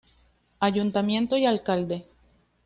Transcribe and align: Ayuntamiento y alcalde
Ayuntamiento 0.59 1.37
y 1.37 1.45
alcalde 1.45 2.07